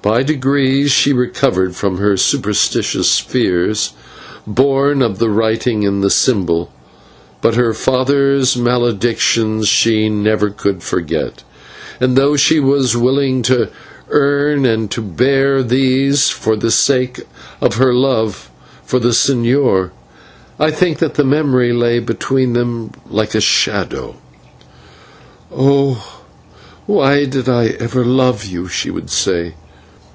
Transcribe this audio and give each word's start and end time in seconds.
By 0.00 0.22
degrees 0.22 0.90
she 0.90 1.12
recovered 1.12 1.76
from 1.76 1.98
her 1.98 2.16
superstitious 2.16 3.18
fears, 3.18 3.92
born 4.46 5.02
of 5.02 5.18
the 5.18 5.28
writing 5.28 5.82
in 5.82 6.00
the 6.00 6.08
symbol; 6.08 6.72
but 7.42 7.56
her 7.56 7.74
father's 7.74 8.56
maledictions 8.56 9.68
she 9.68 10.08
never 10.08 10.48
could 10.48 10.82
forget, 10.82 11.42
and 12.00 12.16
though 12.16 12.36
she 12.36 12.58
was 12.58 12.96
willing 12.96 13.42
to 13.42 13.68
earn 14.08 14.64
and 14.64 14.90
to 14.92 15.02
bear 15.02 15.62
these 15.62 16.30
for 16.30 16.56
the 16.56 16.70
sake 16.70 17.20
of 17.60 17.74
her 17.74 17.92
love 17.92 18.48
for 18.86 18.98
the 18.98 19.10
señor, 19.10 19.90
I 20.58 20.70
think 20.70 21.00
that 21.00 21.16
their 21.16 21.26
memory 21.26 21.74
lay 21.74 21.98
between 21.98 22.54
them 22.54 22.92
like 23.10 23.34
a 23.34 23.42
shadow. 23.42 24.14
"Oh! 25.54 26.18
why 26.86 27.26
did 27.26 27.46
I 27.50 27.66
ever 27.78 28.06
love 28.06 28.46
you?" 28.46 28.68
she 28.68 28.90
would 28.90 29.10
say. 29.10 29.52